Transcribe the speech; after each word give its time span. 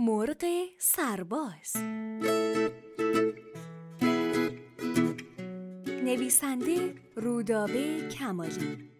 مرغ 0.00 0.44
سرباز. 0.78 1.76
نویسنده 6.04 6.94
رودابه 7.16 8.08
کمالی. 8.08 8.90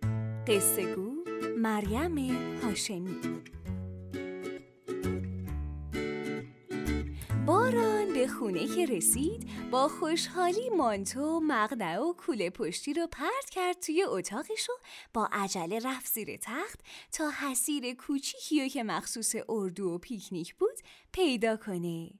قصه 0.46 0.94
گو 0.94 1.12
مریم 1.58 2.18
هاشمی. 2.62 3.16
باران 7.46 7.97
به 8.18 8.28
خونه 8.28 8.66
که 8.66 8.86
رسید 8.86 9.70
با 9.70 9.88
خوشحالی 9.88 10.70
مانتو 10.70 11.40
مقنعه 11.40 11.98
و 11.98 12.12
کوله 12.12 12.50
پشتی 12.50 12.94
رو 12.94 13.06
پرت 13.06 13.50
کرد 13.50 13.80
توی 13.80 14.02
اتاقش 14.02 14.70
و 14.70 14.72
با 15.14 15.28
عجله 15.32 15.78
رفت 15.78 16.12
زیر 16.12 16.36
تخت 16.36 16.80
تا 17.12 17.30
حسیر 17.30 17.94
کوچیکی 17.94 18.70
که 18.70 18.82
مخصوص 18.82 19.34
اردو 19.48 19.90
و 19.90 19.98
پیکنیک 19.98 20.54
بود 20.54 20.78
پیدا 21.12 21.56
کنه. 21.56 22.10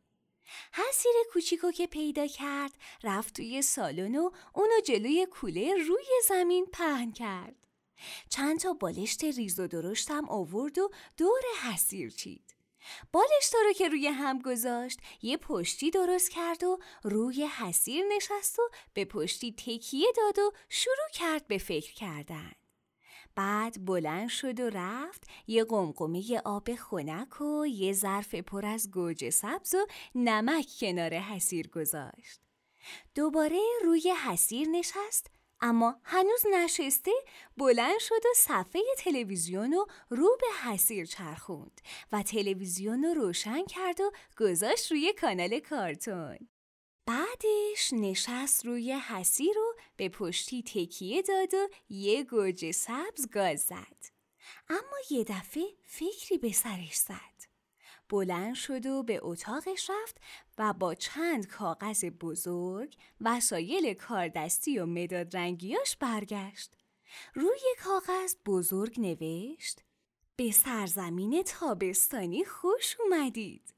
حسیر 0.72 1.12
کوچیکو 1.32 1.70
که 1.70 1.86
پیدا 1.86 2.26
کرد 2.26 2.72
رفت 3.04 3.36
توی 3.36 3.62
سالن 3.62 4.16
و 4.16 4.30
اونو 4.54 4.80
جلوی 4.84 5.26
کوله 5.26 5.74
روی 5.74 6.06
زمین 6.28 6.66
پهن 6.72 7.12
کرد. 7.12 7.66
چند 8.28 8.60
تا 8.60 8.72
بالشت 8.72 9.24
ریز 9.24 9.60
و 9.60 9.66
درشتم 9.66 10.28
آورد 10.28 10.78
و 10.78 10.90
دور 11.16 11.40
حسیر 11.62 12.10
چید. 12.10 12.57
بالشتا 13.12 13.58
رو 13.66 13.72
که 13.72 13.88
روی 13.88 14.06
هم 14.06 14.38
گذاشت 14.38 15.00
یه 15.22 15.36
پشتی 15.36 15.90
درست 15.90 16.30
کرد 16.30 16.64
و 16.64 16.78
روی 17.02 17.46
حسیر 17.46 18.04
نشست 18.16 18.58
و 18.58 18.62
به 18.94 19.04
پشتی 19.04 19.52
تکیه 19.52 20.08
داد 20.16 20.38
و 20.38 20.52
شروع 20.68 21.08
کرد 21.12 21.46
به 21.46 21.58
فکر 21.58 21.94
کردن. 21.94 22.52
بعد 23.34 23.84
بلند 23.84 24.28
شد 24.28 24.60
و 24.60 24.70
رفت 24.70 25.24
یه 25.46 25.64
قمقمه 25.64 26.40
آب 26.44 26.74
خنک 26.74 27.40
و 27.40 27.66
یه 27.66 27.92
ظرف 27.92 28.34
پر 28.34 28.66
از 28.66 28.90
گوجه 28.90 29.30
سبز 29.30 29.74
و 29.74 29.86
نمک 30.14 30.66
کنار 30.80 31.14
حسیر 31.14 31.68
گذاشت. 31.68 32.40
دوباره 33.14 33.60
روی 33.84 34.10
حسیر 34.26 34.68
نشست 34.68 35.30
اما 35.60 36.00
هنوز 36.04 36.42
نشسته 36.54 37.10
بلند 37.56 37.98
شد 37.98 38.26
و 38.30 38.34
صفحه 38.36 38.82
تلویزیون 38.98 39.72
رو 39.72 39.86
رو 40.10 40.38
به 40.40 40.70
حسیر 40.70 41.06
چرخوند 41.06 41.80
و 42.12 42.22
تلویزیون 42.22 43.04
رو 43.04 43.14
روشن 43.14 43.64
کرد 43.64 44.00
و 44.00 44.10
گذاشت 44.38 44.92
روی 44.92 45.12
کانال 45.12 45.60
کارتون. 45.60 46.38
بعدش 47.06 47.92
نشست 47.92 48.66
روی 48.66 48.92
حسیر 48.92 49.54
رو 49.56 49.74
به 49.96 50.08
پشتی 50.08 50.62
تکیه 50.62 51.22
داد 51.22 51.54
و 51.54 51.68
یه 51.88 52.24
گوجه 52.24 52.72
سبز 52.72 53.30
گاز 53.32 53.60
زد. 53.60 54.04
اما 54.68 54.96
یه 55.10 55.24
دفعه 55.24 55.64
فکری 55.84 56.38
به 56.38 56.52
سرش 56.52 56.96
زد. 56.96 57.47
بلند 58.08 58.54
شد 58.54 58.86
و 58.86 59.02
به 59.02 59.18
اتاقش 59.22 59.90
رفت 59.90 60.16
و 60.58 60.72
با 60.72 60.94
چند 60.94 61.46
کاغذ 61.46 62.04
بزرگ 62.04 62.96
وسایل 63.20 63.94
کاردستی 63.94 64.78
و 64.78 64.86
مداد 64.86 65.36
رنگیاش 65.36 65.96
برگشت. 65.96 66.76
روی 67.34 67.74
کاغذ 67.84 68.34
بزرگ 68.46 69.00
نوشت 69.00 69.82
به 70.36 70.50
سرزمین 70.50 71.42
تابستانی 71.42 72.44
خوش 72.44 72.96
اومدید 73.00 73.74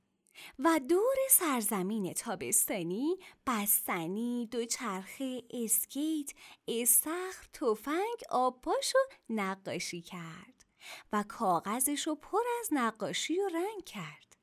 و 0.59 0.81
دور 0.89 1.17
سرزمین 1.31 2.13
تابستانی 2.13 3.17
بستنی، 3.47 4.49
دوچرخه، 4.51 5.43
اسکیت، 5.51 6.31
استخر، 6.69 7.47
تفنگ، 7.53 8.19
آبپاش 8.31 8.93
و 8.97 8.99
نقاشی 9.29 10.03
کرد 10.03 10.60
و 11.13 11.25
کاغذش 11.29 12.07
رو 12.07 12.15
پر 12.15 12.43
از 12.61 12.69
نقاشی 12.73 13.41
و 13.41 13.49
رنگ 13.49 13.85
کرد. 13.87 14.37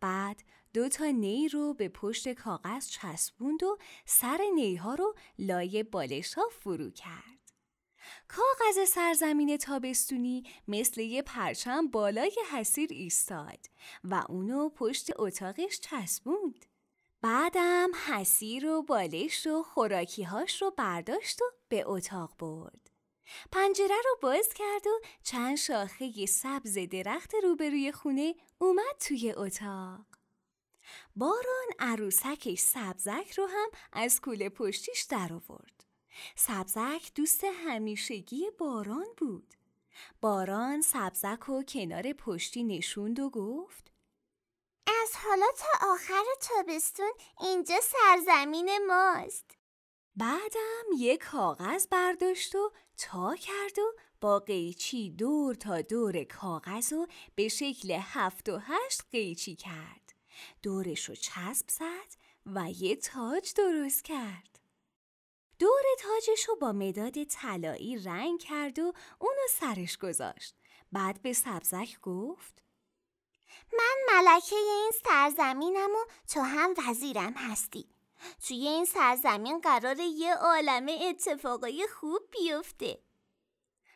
بعد 0.00 0.42
دو 0.74 0.88
تا 0.88 1.06
نی 1.06 1.48
رو 1.48 1.74
به 1.74 1.88
پشت 1.88 2.28
کاغذ 2.28 2.88
چسبوند 2.88 3.62
و 3.62 3.78
سر 4.04 4.40
نیها 4.54 4.94
رو 4.94 5.14
لای 5.38 5.82
بالش 5.82 6.34
ها 6.34 6.48
فرو 6.48 6.90
کرد. 6.90 7.40
کاغذ 8.28 8.88
سرزمین 8.88 9.56
تابستونی 9.56 10.44
مثل 10.68 11.00
یه 11.00 11.22
پرچم 11.22 11.88
بالای 11.88 12.32
حسیر 12.52 12.88
ایستاد 12.92 13.66
و 14.04 14.24
اونو 14.28 14.68
پشت 14.68 15.10
اتاقش 15.16 15.80
چسبوند. 15.80 16.66
بعدم 17.22 17.90
حسیر 18.06 18.66
و 18.66 18.82
بالش 18.82 19.46
و 19.46 19.62
خوراکیهاش 19.62 20.62
رو 20.62 20.70
برداشت 20.70 21.42
و 21.42 21.44
به 21.68 21.82
اتاق 21.86 22.36
برد. 22.38 22.89
پنجره 23.52 23.96
رو 24.04 24.18
باز 24.22 24.48
کرد 24.54 24.86
و 24.86 25.00
چند 25.22 25.56
شاخه 25.56 26.26
سبز 26.26 26.78
درخت 26.78 27.34
روبروی 27.42 27.92
خونه 27.92 28.34
اومد 28.58 28.96
توی 29.00 29.32
اتاق. 29.32 30.04
باران 31.16 31.66
عروسکش 31.78 32.60
سبزک 32.60 33.32
رو 33.36 33.46
هم 33.46 33.68
از 33.92 34.20
کوله 34.20 34.48
پشتیش 34.48 35.02
در 35.02 35.32
آورد. 35.32 35.84
سبزک 36.36 37.10
دوست 37.14 37.44
همیشگی 37.44 38.50
باران 38.58 39.06
بود. 39.16 39.54
باران 40.20 40.80
سبزک 40.80 41.48
و 41.48 41.62
کنار 41.62 42.12
پشتی 42.12 42.64
نشوند 42.64 43.20
و 43.20 43.30
گفت 43.30 43.92
از 45.02 45.16
حالا 45.16 45.46
تا 45.58 45.92
آخر 45.92 46.24
تابستون 46.40 47.12
اینجا 47.40 47.74
سرزمین 47.80 48.86
ماست. 48.86 49.50
بعدم 50.16 50.84
یک 50.98 51.20
کاغذ 51.20 51.86
برداشت 51.86 52.54
و 52.54 52.72
تا 53.00 53.36
کرد 53.36 53.78
و 53.78 53.92
با 54.20 54.38
قیچی 54.38 55.10
دور 55.10 55.54
تا 55.54 55.82
دور 55.82 56.24
کاغذ 56.24 56.92
و 56.92 57.06
به 57.34 57.48
شکل 57.48 57.98
هفت 58.00 58.48
و 58.48 58.58
هشت 58.58 59.02
قیچی 59.12 59.56
کرد. 59.56 60.12
دورش 60.62 61.08
رو 61.08 61.14
چسب 61.14 61.68
زد 61.68 62.20
و 62.46 62.70
یه 62.70 62.96
تاج 62.96 63.54
درست 63.54 64.04
کرد. 64.04 64.58
دور 65.58 65.82
تاجش 66.00 66.48
رو 66.48 66.56
با 66.56 66.72
مداد 66.72 67.24
طلایی 67.24 67.98
رنگ 67.98 68.40
کرد 68.40 68.78
و 68.78 68.92
اونو 69.18 69.42
سرش 69.50 69.98
گذاشت. 69.98 70.54
بعد 70.92 71.22
به 71.22 71.32
سبزک 71.32 72.00
گفت 72.00 72.62
من 73.72 73.96
ملکه 74.08 74.56
این 74.56 74.92
سرزمینم 75.04 75.90
و 75.90 76.10
تو 76.28 76.40
هم 76.40 76.74
وزیرم 76.78 77.32
هستی. 77.36 77.99
توی 78.48 78.68
این 78.68 78.84
سرزمین 78.84 79.58
قرار 79.58 80.00
یه 80.00 80.34
عالم 80.34 80.86
اتفاقای 81.08 81.86
خوب 81.94 82.20
بیفته. 82.30 83.02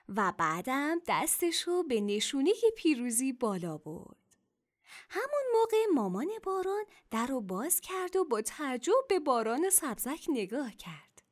و 0.09 0.33
بعدم 0.39 1.01
دستشو 1.09 1.83
به 1.83 2.01
نشونه 2.01 2.53
پیروزی 2.77 3.33
بالا 3.33 3.79
برد. 3.79 4.17
همون 5.11 5.43
موقع 5.53 5.87
مامان 5.95 6.29
باران 6.43 6.85
در 7.11 7.27
رو 7.27 7.41
باز 7.41 7.81
کرد 7.81 8.17
و 8.17 8.25
با 8.25 8.43
تعجب 8.43 9.07
به 9.09 9.19
باران 9.19 9.71
سبزک 9.71 10.25
نگاه 10.29 10.73
کرد. 10.73 11.23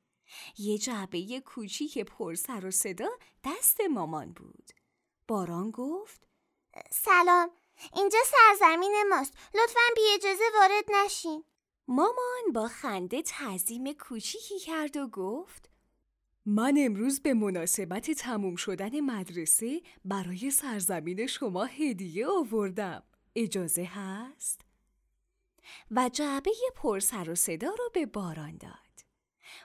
یه 0.58 0.78
جعبه 0.78 1.40
کوچیک 1.40 1.98
پر 1.98 2.34
سر 2.34 2.66
و 2.66 2.70
صدا 2.70 3.08
دست 3.44 3.80
مامان 3.80 4.32
بود. 4.32 4.70
باران 5.28 5.70
گفت 5.70 6.28
سلام 6.90 7.50
اینجا 7.94 8.18
سرزمین 8.24 9.04
ماست 9.10 9.32
لطفا 9.54 9.80
بی 9.96 10.02
اجازه 10.14 10.44
وارد 10.54 10.84
نشین 10.88 11.44
مامان 11.88 12.52
با 12.54 12.68
خنده 12.68 13.22
تعظیم 13.22 13.92
کوچیکی 13.92 14.58
کرد 14.58 14.96
و 14.96 15.08
گفت 15.08 15.70
من 16.46 16.74
امروز 16.78 17.20
به 17.20 17.34
مناسبت 17.34 18.10
تموم 18.10 18.56
شدن 18.56 19.00
مدرسه 19.00 19.82
برای 20.04 20.50
سرزمین 20.50 21.26
شما 21.26 21.64
هدیه 21.64 22.26
آوردم. 22.26 23.02
اجازه 23.36 23.84
هست؟ 23.84 24.60
و 25.90 26.10
جعبه 26.12 26.50
پر 26.76 27.00
سر 27.00 27.30
و 27.30 27.34
صدا 27.34 27.68
رو 27.68 27.90
به 27.94 28.06
باران 28.06 28.56
داد. 28.56 29.06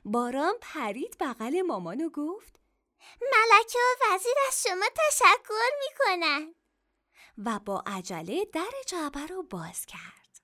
باران 0.06 0.54
پرید 0.62 1.16
بغل 1.20 1.62
مامان 1.62 2.02
و 2.02 2.10
گفت 2.10 2.60
ملکه 3.22 3.80
و 3.80 4.14
وزیر 4.14 4.36
از 4.48 4.64
شما 4.64 4.86
تشکر 4.96 5.70
می‌کنن 5.80 6.54
و 7.38 7.60
با 7.60 7.84
عجله 7.88 8.46
در 8.54 8.72
جعبه 8.88 9.26
رو 9.26 9.44
باز 9.44 9.86
کرد. 9.86 10.42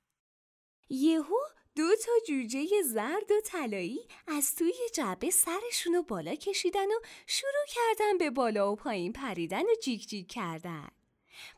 یهو 0.89 1.37
دو 1.75 1.95
تا 1.95 2.11
جوجه 2.27 2.81
زرد 2.83 3.31
و 3.31 3.41
طلایی 3.45 4.07
از 4.27 4.55
توی 4.55 4.73
جعبه 4.93 5.29
سرشون 5.29 5.95
رو 5.95 6.03
بالا 6.03 6.35
کشیدن 6.35 6.87
و 6.87 6.99
شروع 7.27 7.65
کردن 7.67 8.17
به 8.17 8.29
بالا 8.29 8.71
و 8.71 8.75
پایین 8.75 9.13
پریدن 9.13 9.61
و 9.61 9.75
جیک 9.83 10.07
جیک 10.07 10.31
کردن. 10.31 10.87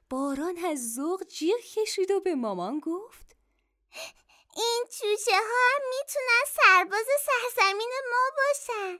باران 0.09 0.57
از 0.57 0.94
ذوق 0.94 1.23
جیغ 1.27 1.59
کشید 1.59 2.12
و 2.12 2.19
به 2.19 2.35
مامان 2.35 2.79
گفت 2.79 3.35
این 4.56 4.83
جوجه 5.00 5.38
ها 5.38 5.69
هم 5.71 5.81
می‌تونن 5.89 6.44
سرباز 6.56 7.06
سرزمین 7.25 7.91
ما 8.12 8.31
باشن 8.38 9.00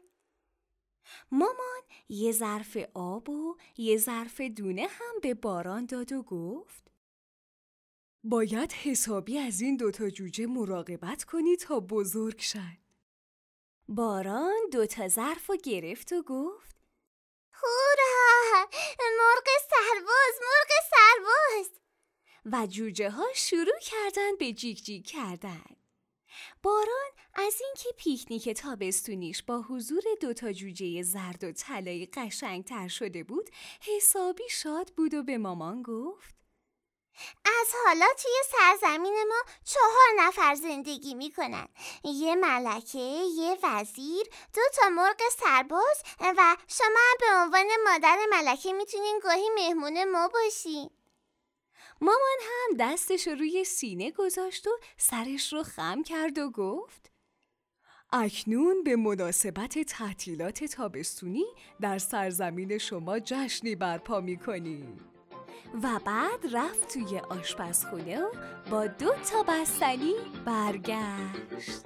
مامان 1.32 1.82
یه 2.10 2.32
ظرف 2.32 2.78
آب 2.94 3.30
و 3.30 3.58
یه 3.78 3.98
ظرف 3.98 4.42
دونه 4.42 4.88
هم 4.88 5.20
به 5.22 5.34
باران 5.34 5.86
داد 5.86 6.12
و 6.12 6.24
گفت 6.24 6.85
باید 8.28 8.72
حسابی 8.72 9.38
از 9.38 9.62
این 9.62 9.78
دوتا 9.78 10.10
جوجه 10.10 10.46
مراقبت 10.46 11.24
کنی 11.24 11.56
تا 11.56 11.80
بزرگ 11.80 12.40
شن. 12.40 12.78
باران 13.88 14.70
دوتا 14.72 15.08
ظرف 15.08 15.50
رو 15.50 15.58
گرفت 15.58 16.14
و 16.14 16.22
گفت 16.22 16.76
هورا 17.54 18.68
مرغ 19.00 19.48
سرباز 19.70 20.36
مرغ 20.42 20.72
سرباز 20.92 21.80
و 22.46 22.68
جوجه 22.68 23.10
ها 23.10 23.26
شروع 23.36 23.80
کردن 23.82 24.36
به 24.40 24.54
جیک 24.54 24.84
جیک 24.84 25.08
کردن. 25.08 25.66
باران 26.64 27.12
از 27.34 27.62
اینکه 27.62 27.90
پیکنیک 27.98 28.50
تابستونیش 28.50 29.44
با 29.44 29.62
حضور 29.62 30.04
دوتا 30.22 30.52
جوجه 30.54 31.02
زرد 31.02 31.44
و 31.44 31.52
طلایی 31.52 32.06
قشنگتر 32.06 32.88
شده 32.88 33.24
بود 33.24 33.50
حسابی 33.82 34.50
شاد 34.50 34.90
بود 34.90 35.14
و 35.14 35.24
به 35.24 35.38
مامان 35.38 35.84
گفت 35.84 36.45
از 37.46 37.68
حالا 37.86 38.06
توی 38.22 38.32
سرزمین 38.52 39.14
ما 39.30 39.54
چهار 39.64 40.28
نفر 40.28 40.56
زندگی 40.56 41.16
می‌کنن. 41.16 41.68
یه 42.04 42.36
ملکه، 42.36 43.00
یه 43.38 43.58
وزیر، 43.64 44.24
دو 44.54 44.62
تا 44.76 44.90
مرغ 44.90 45.22
سرباز 45.40 46.04
و 46.20 46.58
شما 46.68 47.16
به 47.20 47.26
عنوان 47.36 47.68
مادر 47.86 48.18
ملکه 48.32 48.74
می‌تونین 48.74 49.20
گاهی 49.24 49.50
مهمون 49.56 50.12
ما 50.12 50.28
باشین. 50.28 50.90
مامان 52.02 52.40
هم 52.42 52.78
دستش 52.80 53.28
روی 53.28 53.64
سینه 53.64 54.12
گذاشت 54.12 54.68
و 54.68 54.72
سرش 54.98 55.54
رو 55.54 55.64
خم 55.64 56.04
کرد 56.04 56.38
و 56.38 56.50
گفت 56.50 57.12
اکنون 58.14 58.84
به 58.84 58.96
مناسبت 58.96 59.80
تعطیلات 59.80 60.64
تابستونی 60.64 61.46
در 61.82 61.98
سرزمین 61.98 62.78
شما 62.78 63.20
جشنی 63.20 63.76
برپا 63.76 64.20
می‌کنیم. 64.20 65.15
و 65.84 66.00
بعد 66.06 66.56
رفت 66.56 66.94
توی 66.94 67.20
آشپزخونه 67.20 68.22
و 68.22 68.30
با 68.72 68.88
دو 68.88 69.14
تا 69.32 69.44
بستنی 69.48 70.14
برگشت. 70.46 71.82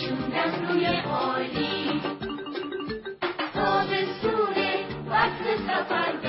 نشوندن 0.00 0.68
روی 0.68 0.86
عالی 0.86 2.00
تابستونه 3.54 4.74
وقت 5.10 5.42
سفر 5.68 6.19